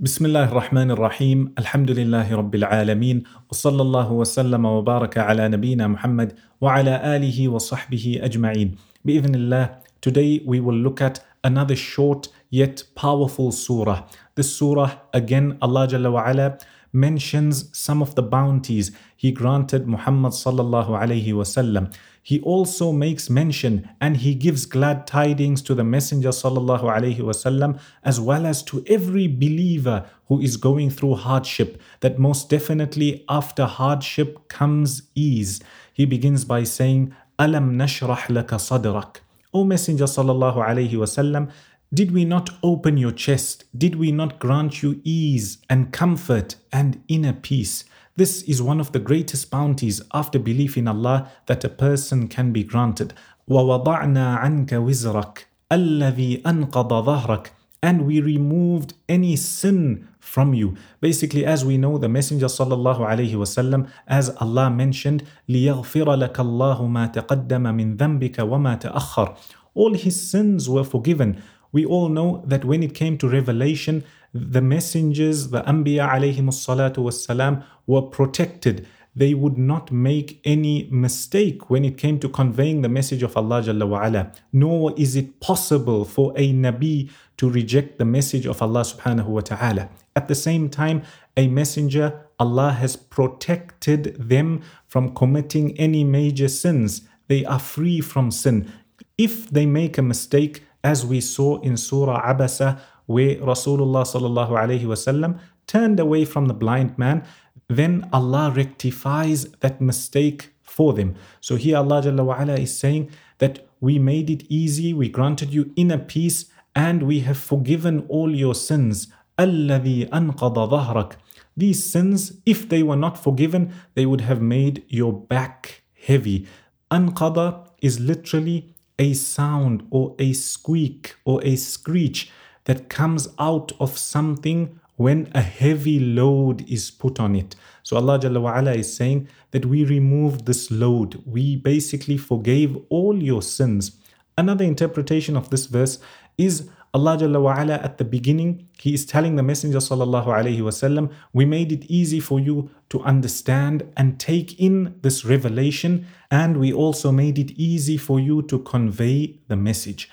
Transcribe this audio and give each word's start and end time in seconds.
بسم 0.00 0.26
الله 0.26 0.44
الرحمن 0.44 0.90
الرحيم 0.90 1.54
الحمد 1.58 1.90
لله 1.90 2.36
رب 2.36 2.54
العالمين 2.54 3.22
وصلى 3.50 3.82
الله 3.82 4.12
وسلم 4.12 4.64
وبارك 4.64 5.18
على 5.18 5.48
نبينا 5.48 5.88
محمد 5.88 6.32
وعلى 6.60 7.16
آله 7.16 7.48
وصحبه 7.48 8.20
أجمعين 8.22 8.74
بإذن 9.04 9.34
الله 9.34 9.68
today 10.00 10.40
we 10.46 10.60
will 10.60 10.78
look 10.86 11.02
at 11.02 11.18
another 11.42 11.74
short 11.74 12.28
yet 12.50 12.84
powerful 12.94 13.50
surah. 13.50 14.06
This 14.36 14.54
surah 14.54 14.90
again 15.12 15.58
Allah 15.60 15.88
جل 15.88 16.06
وعلا 16.06 16.58
mentions 16.92 17.76
some 17.76 18.00
of 18.00 18.14
the 18.14 18.22
bounties 18.22 18.92
he 19.16 19.32
granted 19.32 19.88
Muhammad 19.88 20.32
صلى 20.32 20.60
الله 20.60 20.98
عليه 20.98 21.32
وسلم 21.32 21.90
He 22.28 22.40
also 22.42 22.92
makes 22.92 23.30
mention 23.30 23.88
and 24.02 24.18
he 24.18 24.34
gives 24.34 24.66
glad 24.66 25.06
tidings 25.06 25.62
to 25.62 25.74
the 25.74 25.82
Messenger 25.82 26.28
sallallahu 26.28 26.82
alayhi 26.82 27.20
wasallam 27.20 27.80
as 28.04 28.20
well 28.20 28.44
as 28.44 28.62
to 28.64 28.84
every 28.86 29.26
believer 29.26 30.04
who 30.26 30.38
is 30.38 30.58
going 30.58 30.90
through 30.90 31.14
hardship 31.14 31.80
that 32.00 32.18
most 32.18 32.50
definitely 32.50 33.24
after 33.30 33.64
hardship 33.64 34.46
comes 34.48 35.04
ease. 35.14 35.60
He 35.94 36.04
begins 36.04 36.44
by 36.44 36.64
saying, 36.64 37.14
Alam 37.38 37.78
nashrah 37.78 38.26
laka 38.26 38.60
sadrak. 38.60 39.20
O 39.54 39.64
Messenger 39.64 40.04
sallallahu 40.04 40.56
alayhi 40.56 41.00
wasallam, 41.04 41.50
did 41.94 42.10
we 42.10 42.26
not 42.26 42.50
open 42.62 42.98
your 42.98 43.12
chest? 43.12 43.64
Did 43.74 43.94
we 43.94 44.12
not 44.12 44.38
grant 44.38 44.82
you 44.82 45.00
ease 45.02 45.56
and 45.70 45.94
comfort 45.94 46.56
and 46.70 47.02
inner 47.08 47.32
peace? 47.32 47.84
This 48.17 48.43
is 48.43 48.61
one 48.61 48.79
of 48.79 48.91
the 48.91 48.99
greatest 48.99 49.49
bounties 49.49 50.01
after 50.13 50.37
belief 50.39 50.77
in 50.77 50.87
Allah 50.87 51.31
that 51.47 51.63
a 51.63 51.69
person 51.69 52.27
can 52.27 52.51
be 52.51 52.63
granted. 52.63 53.13
وَوَضَعْنَا 53.49 54.39
عَنْكَ 54.39 54.69
وِزْرَكَ 54.69 55.45
الَّذِي 55.71 56.41
أَنْقَضَ 56.43 56.89
ظَهْرَكَ 57.05 57.47
and 57.83 58.07
we 58.07 58.21
removed 58.21 58.93
any 59.09 59.35
sin 59.35 60.07
from 60.17 60.53
you. 60.53 60.73
Basically, 61.01 61.45
as 61.45 61.65
we 61.65 61.77
know, 61.77 61.97
the 61.97 62.07
Messenger 62.07 62.45
sallallahu 62.45 62.99
alaihi 62.99 63.33
wasallam, 63.33 63.89
as 64.07 64.29
Allah 64.37 64.69
mentioned, 64.69 65.23
لِيَغْفِرَ 65.49 66.07
لَكَ 66.23 66.35
اللَّهُ 66.35 66.79
مَا 66.87 67.13
تَقَدَّمَ 67.13 67.65
مِنْ 67.75 67.97
ذَنْبِكَ 67.97 68.35
وَمَا 68.35 68.79
تَأَخَّرَ 68.79 69.37
All 69.73 69.93
his 69.95 70.29
sins 70.31 70.69
were 70.69 70.85
forgiven. 70.85 71.43
We 71.73 71.85
all 71.85 72.07
know 72.07 72.41
that 72.47 72.63
when 72.63 72.83
it 72.83 72.93
came 72.93 73.17
to 73.17 73.27
revelation, 73.27 74.05
the 74.34 74.60
messengers, 74.60 75.48
the 75.48 75.62
Anbiya 75.62 76.08
alayhim 76.10 76.48
salatu 76.48 77.64
were 77.86 78.02
protected. 78.02 78.86
They 79.16 79.34
would 79.34 79.58
not 79.58 79.90
make 79.90 80.40
any 80.44 80.88
mistake 80.92 81.70
when 81.70 81.84
it 81.84 81.98
came 81.98 82.20
to 82.20 82.28
conveying 82.28 82.82
the 82.82 82.88
message 82.88 83.22
of 83.22 83.36
Allah 83.36 83.62
Jalla 83.62 83.88
wa'ala. 83.88 84.34
Nor 84.52 84.94
is 84.96 85.16
it 85.16 85.40
possible 85.40 86.04
for 86.04 86.32
a 86.36 86.52
Nabi 86.52 87.10
to 87.38 87.50
reject 87.50 87.98
the 87.98 88.04
message 88.04 88.46
of 88.46 88.62
Allah 88.62 88.82
subhanahu 88.82 89.26
wa 89.26 89.40
ta'ala. 89.40 89.88
At 90.14 90.28
the 90.28 90.34
same 90.34 90.68
time, 90.68 91.02
a 91.36 91.48
messenger, 91.48 92.26
Allah 92.38 92.72
has 92.72 92.96
protected 92.96 94.28
them 94.28 94.62
from 94.86 95.14
committing 95.14 95.76
any 95.78 96.04
major 96.04 96.48
sins. 96.48 97.02
They 97.28 97.44
are 97.44 97.58
free 97.58 98.00
from 98.00 98.30
sin. 98.30 98.72
If 99.16 99.50
they 99.50 99.66
make 99.66 99.98
a 99.98 100.02
mistake, 100.02 100.62
as 100.84 101.04
we 101.04 101.20
saw 101.20 101.60
in 101.60 101.76
Surah 101.76 102.22
Abasa, 102.22 102.80
where 103.07 103.35
Rasulullah 103.37 104.03
sallallahu 104.03 104.49
alaihi 104.49 104.83
wasallam 104.83 105.39
turned 105.67 105.99
away 105.99 106.25
from 106.25 106.47
the 106.47 106.53
blind 106.53 106.97
man, 106.97 107.23
then 107.67 108.07
Allah 108.11 108.51
rectifies 108.55 109.45
that 109.61 109.81
mistake 109.81 110.53
for 110.61 110.93
them. 110.93 111.15
So 111.41 111.55
here 111.55 111.77
Allah 111.77 112.01
Jalla 112.01 112.25
wa 112.25 112.41
ala 112.41 112.55
is 112.55 112.77
saying 112.77 113.11
that 113.37 113.67
we 113.79 113.99
made 113.99 114.29
it 114.29 114.43
easy, 114.49 114.93
we 114.93 115.09
granted 115.09 115.53
you 115.53 115.71
inner 115.75 115.97
peace, 115.97 116.45
and 116.75 117.03
we 117.03 117.19
have 117.21 117.37
forgiven 117.37 118.05
all 118.09 118.33
your 118.33 118.55
sins. 118.55 119.07
الذي 119.39 120.09
أنقض 120.09 120.69
ظهرك. 120.69 121.17
These 121.55 121.91
sins, 121.91 122.33
if 122.45 122.67
they 122.67 122.81
were 122.81 122.95
not 122.95 123.17
forgiven, 123.17 123.73
they 123.93 124.05
would 124.05 124.21
have 124.21 124.41
made 124.41 124.83
your 124.87 125.13
back 125.13 125.83
heavy. 126.07 126.47
Anqada 126.89 127.67
is 127.81 127.99
literally 127.99 128.73
a 128.97 129.13
sound 129.13 129.85
or 129.91 130.15
a 130.19 130.33
squeak 130.33 131.15
or 131.25 131.43
a 131.43 131.55
screech 131.55 132.31
that 132.68 132.90
comes 132.90 133.28
out 133.38 133.72
of 133.80 133.96
something 133.96 134.78
when 134.96 135.30
a 135.34 135.40
heavy 135.40 135.98
load 135.98 136.68
is 136.68 136.90
put 136.90 137.18
on 137.18 137.34
it. 137.34 137.56
So 137.82 137.96
Allah 137.96 138.18
Jalla 138.18 138.42
wa 138.42 138.58
ala 138.58 138.74
is 138.74 138.94
saying 138.94 139.26
that 139.52 139.64
we 139.64 139.84
removed 139.84 140.44
this 140.44 140.70
load. 140.70 141.22
We 141.24 141.56
basically 141.56 142.18
forgave 142.18 142.76
all 142.90 143.22
your 143.22 143.40
sins. 143.40 143.96
Another 144.36 144.66
interpretation 144.66 145.34
of 145.34 145.48
this 145.48 145.64
verse 145.64 145.98
is 146.36 146.68
Allah 146.92 147.16
Jalla 147.16 147.40
wa 147.40 147.58
ala 147.58 147.76
at 147.76 147.96
the 147.96 148.04
beginning, 148.04 148.68
He 148.78 148.92
is 148.92 149.06
telling 149.06 149.36
the 149.36 149.42
Messenger 149.42 149.78
sallallahu 149.78 150.26
alaihi 150.26 150.60
wasallam, 150.60 151.10
we 151.32 151.46
made 151.46 151.72
it 151.72 151.84
easy 151.86 152.20
for 152.20 152.38
you 152.38 152.68
to 152.90 153.00
understand 153.02 153.90
and 153.96 154.20
take 154.20 154.60
in 154.60 154.94
this 155.00 155.24
revelation, 155.24 156.06
and 156.30 156.58
we 156.58 156.70
also 156.70 157.12
made 157.12 157.38
it 157.38 157.52
easy 157.52 157.96
for 157.96 158.20
you 158.20 158.42
to 158.42 158.58
convey 158.58 159.38
the 159.48 159.56
message. 159.56 160.10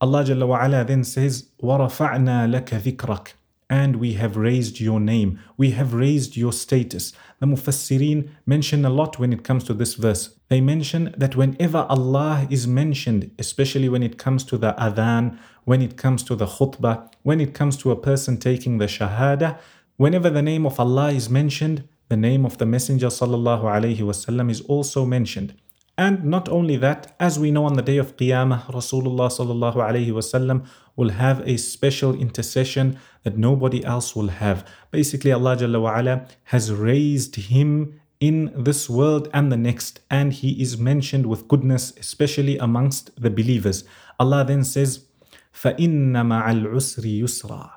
Allah 0.00 0.24
Jalla 0.24 0.46
wa 0.46 0.64
ala 0.64 0.84
then 0.84 1.04
says, 1.04 1.48
وَرَفَعْنَا 1.62 2.50
لَكَ 2.50 2.80
ذِكْرَكَ 2.80 3.34
and 3.72 3.96
we 3.96 4.12
have 4.12 4.36
raised 4.36 4.80
your 4.80 5.00
name. 5.00 5.40
We 5.56 5.70
have 5.70 5.94
raised 5.94 6.36
your 6.36 6.52
status. 6.52 7.14
The 7.40 7.46
Mufassirin 7.46 8.28
mention 8.44 8.84
a 8.84 8.90
lot 8.90 9.18
when 9.18 9.32
it 9.32 9.44
comes 9.44 9.64
to 9.64 9.72
this 9.72 9.94
verse. 9.94 10.36
They 10.50 10.60
mention 10.60 11.14
that 11.16 11.36
whenever 11.36 11.86
Allah 11.88 12.46
is 12.50 12.66
mentioned, 12.68 13.30
especially 13.38 13.88
when 13.88 14.02
it 14.02 14.18
comes 14.18 14.44
to 14.44 14.58
the 14.58 14.74
adhan, 14.74 15.38
when 15.64 15.80
it 15.80 15.96
comes 15.96 16.22
to 16.24 16.36
the 16.36 16.44
khutbah, 16.44 17.10
when 17.22 17.40
it 17.40 17.54
comes 17.54 17.78
to 17.78 17.90
a 17.90 17.96
person 17.96 18.36
taking 18.36 18.76
the 18.76 18.84
shahada, 18.84 19.58
whenever 19.96 20.28
the 20.28 20.42
name 20.42 20.66
of 20.66 20.78
Allah 20.78 21.10
is 21.10 21.30
mentioned, 21.30 21.88
the 22.10 22.16
name 22.18 22.44
of 22.44 22.58
the 22.58 22.66
Messenger 22.66 23.06
sallallahu 23.06 23.62
alaihi 23.62 24.00
wasallam 24.00 24.50
is 24.50 24.60
also 24.60 25.06
mentioned. 25.06 25.54
And 25.98 26.24
not 26.24 26.48
only 26.48 26.76
that, 26.76 27.14
as 27.20 27.38
we 27.38 27.50
know 27.50 27.64
on 27.64 27.74
the 27.74 27.82
day 27.82 27.98
of 27.98 28.16
Qiyamah, 28.16 28.72
Rasulullah 28.72 29.28
sallallahu 29.28 29.76
alaihi 29.76 30.08
wasallam 30.08 30.66
will 30.96 31.10
have 31.10 31.46
a 31.46 31.58
special 31.58 32.14
intercession 32.14 32.98
that 33.24 33.36
nobody 33.36 33.84
else 33.84 34.16
will 34.16 34.28
have. 34.28 34.66
Basically, 34.90 35.32
Allah 35.32 35.56
Jalla 35.56 35.80
wa 35.82 35.98
ala 35.98 36.26
has 36.44 36.72
raised 36.72 37.36
him 37.36 38.00
in 38.20 38.52
this 38.56 38.88
world 38.88 39.28
and 39.34 39.52
the 39.52 39.56
next, 39.56 40.00
and 40.10 40.32
he 40.32 40.62
is 40.62 40.78
mentioned 40.78 41.26
with 41.26 41.48
goodness, 41.48 41.92
especially 41.98 42.56
amongst 42.56 43.20
the 43.20 43.30
believers. 43.30 43.84
Allah 44.18 44.44
then 44.46 44.64
says, 44.64 45.06
فَإِنَّ 45.52 46.12
مَعَ 46.12 46.48
الْعُسْرِ 46.48 47.04
يُسْرًا 47.04 47.70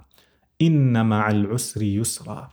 إِنَّ 0.62 0.94
مَعَ 0.94 1.32
الْعُسْرِ 1.32 1.96
يُسْرًا 2.00 2.50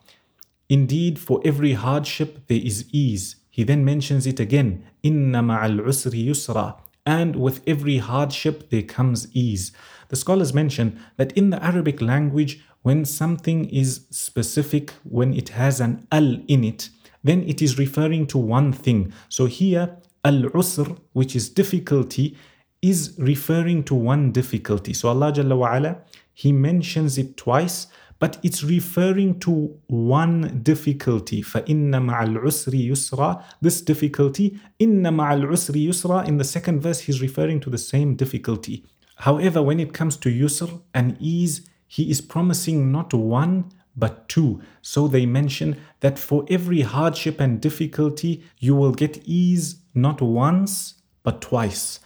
Indeed, 0.69 1.19
for 1.19 1.41
every 1.45 1.75
hardship 1.75 2.47
there 2.49 2.61
is 2.63 2.87
ease. 2.93 3.37
He 3.51 3.63
then 3.63 3.85
mentions 3.85 4.27
it 4.27 4.41
again, 4.41 4.85
Inna 5.08 5.42
usri 5.42 6.22
yusra. 6.28 6.66
And 7.06 7.38
with 7.38 7.62
every 7.66 7.98
hardship 7.98 8.70
there 8.70 8.84
comes 8.84 9.28
ease. 9.34 9.72
The 10.10 10.18
scholars 10.18 10.54
mention 10.54 11.00
that 11.16 11.32
in 11.40 11.50
the 11.52 11.64
Arabic 11.64 12.02
language, 12.02 12.62
when 12.82 13.06
something 13.06 13.70
is 13.70 14.06
specific, 14.12 14.92
when 15.04 15.34
it 15.34 15.50
has 15.50 15.80
an 15.80 16.06
al 16.12 16.30
in 16.48 16.64
it, 16.64 16.90
then 17.24 17.44
it 17.44 17.62
is 17.62 17.78
referring 17.78 18.28
to 18.28 18.38
one 18.38 18.74
thing. 18.74 19.14
So 19.30 19.46
here, 19.46 19.98
al 20.26 20.42
usr, 20.62 20.98
which 21.14 21.36
is 21.36 21.50
difficulty, 21.50 22.38
is 22.82 23.16
referring 23.18 23.84
to 23.86 23.96
one 23.96 24.32
difficulty. 24.32 24.94
So 24.94 25.10
Allah 25.10 25.32
Jalla 25.32 25.58
wa'ala, 25.64 26.02
He 26.34 26.52
mentions 26.52 27.18
it 27.18 27.38
twice 27.38 27.88
but 28.19 28.39
it's 28.43 28.63
referring 28.63 29.41
to 29.41 29.77
one 29.89 30.61
difficulty. 30.63 31.43
فَإِنَّ 31.43 31.91
مَعَ 31.91 32.23
الْعُسْرِ 32.23 32.89
يُسْرًا 32.91 33.43
This 33.61 33.81
difficulty, 33.81 34.61
إِنَّ 34.81 35.03
مَعَ 35.03 35.33
الْعُسْرِ 35.33 35.75
يُسْرًا 35.89 36.29
In 36.29 36.37
the 36.37 36.45
second 36.45 36.81
verse, 36.81 37.01
he's 37.01 37.21
referring 37.21 37.59
to 37.61 37.71
the 37.71 37.79
same 37.79 38.15
difficulty. 38.15 38.85
However, 39.17 39.63
when 39.63 39.81
it 39.81 39.93
comes 39.93 40.17
to 40.19 40.29
yusr 40.29 40.83
and 40.95 41.17
ease, 41.21 41.69
he 41.87 42.11
is 42.11 42.21
promising 42.21 42.91
not 42.91 43.13
one, 43.13 43.71
but 43.97 44.29
two. 44.29 44.61
So 44.81 45.07
they 45.07 45.27
mention 45.27 45.77
that 46.01 46.19
for 46.19 46.45
every 46.49 46.81
hardship 46.81 47.41
and 47.41 47.61
difficulty, 47.61 48.43
you 48.59 48.75
will 48.75 48.93
get 48.93 49.23
ease 49.25 49.77
not 49.95 50.21
once, 50.21 50.95
but 51.23 51.41
twice. 51.41 52.01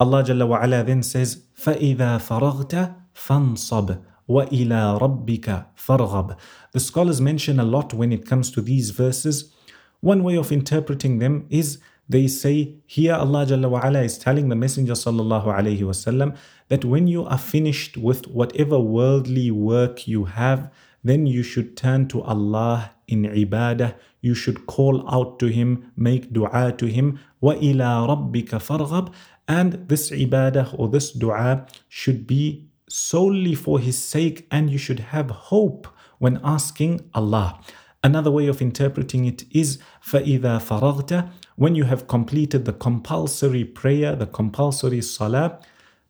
Allah 0.00 0.22
Jalla 0.22 0.46
wa 0.46 0.62
ala 0.62 0.84
then 0.84 1.02
says, 1.02 1.42
فَإِذَا 1.58 2.18
فَرَغْتَ 2.20 2.94
فَانصَبْ 3.14 4.02
وَإِلَى 4.28 5.00
رَبِّكَ 5.00 5.66
فَارْغَبْ 5.76 6.36
The 6.72 6.80
scholars 6.80 7.20
mention 7.20 7.58
a 7.58 7.64
lot 7.64 7.92
when 7.92 8.12
it 8.12 8.26
comes 8.26 8.50
to 8.52 8.60
these 8.60 8.90
verses. 8.90 9.52
One 10.00 10.22
way 10.22 10.36
of 10.36 10.50
interpreting 10.52 11.18
them 11.18 11.46
is 11.50 11.78
they 12.08 12.26
say 12.26 12.74
here 12.86 13.14
Allah 13.14 13.46
Jalla 13.46 13.70
wa 13.70 13.80
ala 13.84 14.02
is 14.02 14.18
telling 14.18 14.48
the 14.48 14.56
Messenger 14.56 14.94
sallallahu 14.94 15.46
alaihi 15.46 15.80
wasallam 15.80 16.36
that 16.68 16.84
when 16.84 17.06
you 17.06 17.24
are 17.24 17.38
finished 17.38 17.96
with 17.96 18.26
whatever 18.28 18.78
worldly 18.78 19.50
work 19.50 20.06
you 20.08 20.24
have, 20.24 20.70
then 21.04 21.26
you 21.26 21.42
should 21.42 21.76
turn 21.76 22.08
to 22.08 22.22
Allah 22.22 22.92
in 23.08 23.22
ibadah. 23.24 23.94
You 24.20 24.34
should 24.34 24.66
call 24.66 25.08
out 25.10 25.38
to 25.40 25.46
Him, 25.46 25.90
make 25.96 26.32
dua 26.32 26.72
to 26.78 26.86
Him. 26.86 27.18
وَإِلَى 27.42 28.06
رَبِّكَ 28.08 28.50
فَارْغَبْ 28.50 29.12
And 29.48 29.88
this 29.88 30.10
ibadah 30.10 30.78
or 30.78 30.88
this 30.88 31.10
dua 31.12 31.66
should 31.88 32.26
be 32.26 32.68
solely 32.88 33.54
for 33.54 33.78
His 33.78 34.02
sake 34.02 34.46
and 34.50 34.70
you 34.70 34.78
should 34.78 35.00
have 35.00 35.30
hope 35.30 35.86
when 36.18 36.40
asking 36.44 37.00
Allah. 37.14 37.60
Another 38.04 38.30
way 38.30 38.48
of 38.48 38.60
interpreting 38.60 39.24
it 39.26 39.44
is 39.50 39.78
فَإِذَا 40.04 40.60
فَرَغْتَ 40.60 41.30
When 41.56 41.74
you 41.74 41.84
have 41.84 42.08
completed 42.08 42.64
the 42.64 42.72
compulsory 42.72 43.64
prayer, 43.64 44.16
the 44.16 44.26
compulsory 44.26 45.02
salah, 45.02 45.60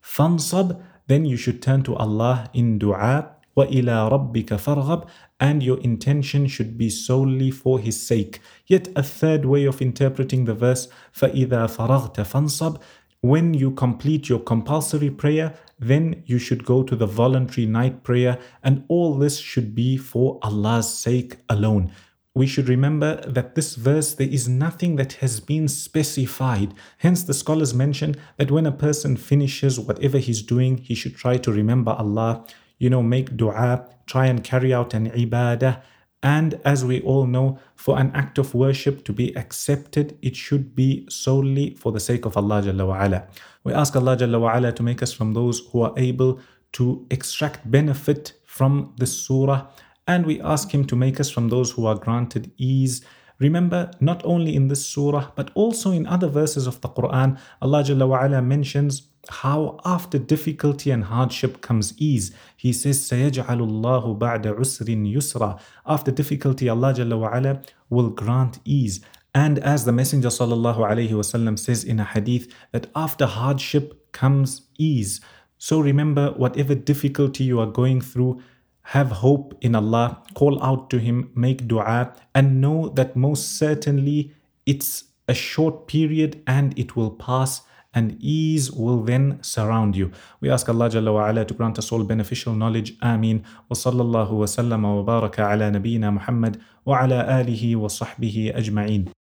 fansab, 0.02 0.80
then 1.06 1.26
you 1.26 1.36
should 1.36 1.60
turn 1.60 1.82
to 1.82 1.94
Allah 1.96 2.48
in 2.54 2.78
dua 2.78 3.32
وَإِلَىٰ 3.56 4.10
رَبِّكَ 4.10 4.46
فَارْغَبْ 4.46 5.08
and 5.38 5.62
your 5.62 5.78
intention 5.80 6.46
should 6.46 6.78
be 6.78 6.88
solely 6.88 7.50
for 7.50 7.78
his 7.78 8.00
sake. 8.00 8.40
Yet 8.66 8.88
a 8.96 9.02
third 9.02 9.44
way 9.44 9.64
of 9.64 9.82
interpreting 9.82 10.44
the 10.44 10.54
verse 10.54 10.88
فَإِذَا 11.14 11.68
فَرَغْتَ 11.76 12.14
فَانْصَبْ 12.14 12.80
when 13.21 13.53
you 13.53 13.71
complete 13.71 14.29
your 14.29 14.39
compulsory 14.39 15.09
prayer, 15.09 15.55
then 15.79 16.23
you 16.25 16.39
should 16.39 16.65
go 16.65 16.83
to 16.83 16.95
the 16.95 17.05
voluntary 17.07 17.65
night 17.65 18.03
prayer, 18.03 18.39
and 18.63 18.83
all 18.87 19.15
this 19.15 19.37
should 19.37 19.73
be 19.73 19.97
for 19.97 20.39
Allah's 20.41 20.91
sake 20.91 21.37
alone. 21.49 21.91
We 22.33 22.45
should 22.45 22.69
remember 22.69 23.15
that 23.27 23.55
this 23.55 23.73
verse, 23.73 24.13
there 24.13 24.27
is 24.27 24.47
nothing 24.47 24.95
that 24.97 25.13
has 25.13 25.39
been 25.39 25.67
specified. 25.67 26.75
Hence, 26.99 27.23
the 27.23 27.33
scholars 27.33 27.73
mention 27.73 28.15
that 28.37 28.51
when 28.51 28.67
a 28.67 28.71
person 28.71 29.17
finishes 29.17 29.79
whatever 29.79 30.19
he's 30.19 30.43
doing, 30.43 30.77
he 30.77 30.93
should 30.93 31.15
try 31.15 31.37
to 31.37 31.51
remember 31.51 31.93
Allah, 31.93 32.45
you 32.77 32.91
know, 32.91 33.01
make 33.01 33.35
dua, 33.35 33.87
try 34.05 34.27
and 34.27 34.43
carry 34.43 34.71
out 34.71 34.93
an 34.93 35.09
ibadah, 35.09 35.81
and 36.27 36.59
as 36.65 36.83
we 36.83 36.99
all 37.03 37.25
know, 37.25 37.57
for 37.75 37.97
an 37.97 38.11
act 38.13 38.37
of 38.37 38.53
worship 38.53 39.05
to 39.05 39.13
be 39.13 39.33
accepted, 39.37 40.17
it 40.21 40.35
should 40.35 40.75
be 40.75 41.07
solely 41.09 41.73
for 41.75 41.93
the 41.93 42.01
sake 42.01 42.25
of 42.25 42.35
Allah 42.35 42.61
Jalla 42.63 42.85
wa 42.85 43.21
We 43.63 43.71
ask 43.71 43.95
Allah 43.95 44.17
Jalla 44.17 44.37
wa 44.41 44.71
to 44.71 44.83
make 44.83 45.01
us 45.01 45.13
from 45.13 45.33
those 45.33 45.61
who 45.69 45.83
are 45.83 45.93
able 45.95 46.41
to 46.73 47.07
extract 47.09 47.71
benefit 47.71 48.33
from 48.45 48.93
the 48.97 49.07
surah, 49.07 49.67
and 50.05 50.25
we 50.25 50.41
ask 50.41 50.73
Him 50.73 50.83
to 50.87 50.97
make 50.97 51.17
us 51.21 51.29
from 51.29 51.47
those 51.47 51.71
who 51.71 51.85
are 51.85 51.95
granted 51.95 52.51
ease. 52.57 53.05
Remember, 53.39 53.89
not 54.01 54.21
only 54.25 54.53
in 54.53 54.67
this 54.67 54.85
surah, 54.85 55.31
but 55.37 55.49
also 55.55 55.91
in 55.91 56.05
other 56.05 56.27
verses 56.27 56.67
of 56.67 56.81
the 56.81 56.89
Quran, 56.89 57.39
Allah 57.61 57.83
Jalla 57.83 58.05
wa 58.05 58.41
mentions 58.41 59.03
how 59.28 59.78
after 59.84 60.18
difficulty 60.18 60.90
and 60.90 61.04
hardship 61.04 61.60
comes 61.60 61.94
ease. 61.96 62.32
He 62.56 62.72
says, 62.72 62.98
سَيَجْعَلُ 62.98 63.46
اللَّهُ 63.46 64.18
بَعْدَ 64.18 64.44
عُسْرٍ 64.58 64.88
يُسْرًا 65.14 65.60
After 65.86 66.10
difficulty, 66.10 66.68
Allah 66.68 66.92
Jalla 66.92 67.30
wa'ala 67.30 67.64
will 67.88 68.10
grant 68.10 68.58
ease. 68.64 69.00
And 69.34 69.58
as 69.60 69.84
the 69.84 69.92
Messenger 69.92 70.28
sallallahu 70.28 70.78
alaihi 70.78 71.10
wasallam 71.10 71.58
says 71.58 71.84
in 71.84 72.00
a 72.00 72.04
hadith, 72.04 72.52
that 72.72 72.88
after 72.94 73.26
hardship 73.26 74.12
comes 74.12 74.62
ease. 74.78 75.20
So 75.56 75.80
remember, 75.80 76.32
whatever 76.32 76.74
difficulty 76.74 77.44
you 77.44 77.60
are 77.60 77.66
going 77.66 78.00
through, 78.00 78.42
have 78.86 79.10
hope 79.10 79.56
in 79.60 79.74
Allah, 79.74 80.22
call 80.34 80.62
out 80.62 80.90
to 80.90 80.98
Him, 80.98 81.30
make 81.34 81.68
dua, 81.68 82.14
and 82.34 82.60
know 82.60 82.88
that 82.90 83.14
most 83.14 83.56
certainly 83.56 84.32
it's 84.66 85.04
a 85.28 85.34
short 85.34 85.86
period 85.86 86.42
and 86.46 86.76
it 86.78 86.96
will 86.96 87.10
pass 87.10 87.62
and 87.97 88.15
ease 88.21 88.71
will 88.71 89.01
then 89.11 89.25
surround 89.41 89.95
you. 90.01 90.11
We 90.41 90.49
ask 90.55 90.69
Allah 90.69 90.89
Jalla 90.95 91.13
wa 91.17 91.27
ala 91.29 91.45
to 91.45 91.53
grant 91.59 91.79
us 91.83 91.91
all 91.91 92.03
beneficial 92.13 92.53
knowledge. 92.53 92.93
Ameen. 93.01 93.43
Wa 93.69 93.75
sallallahu 93.83 94.41
wa 94.43 94.45
sallam 94.57 94.83
wa 94.89 95.03
baraka 95.11 95.49
ala 95.51 95.71
nabiyyina 95.77 96.13
Muhammad 96.19 96.61
wa 96.85 97.01
ala 97.03 97.23
alihi 97.39 97.75
wa 97.75 97.87
sahbihi 97.99 98.53
ajma'in. 98.63 99.16